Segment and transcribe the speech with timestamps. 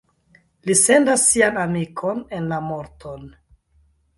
[0.69, 3.29] Li sendas sian amikon en la morton.